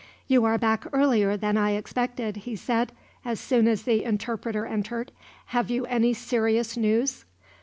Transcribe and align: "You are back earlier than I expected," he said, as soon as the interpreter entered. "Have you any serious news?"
"You 0.25 0.45
are 0.45 0.57
back 0.57 0.85
earlier 0.93 1.37
than 1.37 1.57
I 1.57 1.73
expected," 1.73 2.37
he 2.37 2.55
said, 2.55 2.91
as 3.23 3.39
soon 3.39 3.67
as 3.67 3.83
the 3.83 4.03
interpreter 4.03 4.65
entered. 4.65 5.11
"Have 5.53 5.69
you 5.69 5.85
any 5.85 6.15
serious 6.15 6.75
news?" 6.75 7.23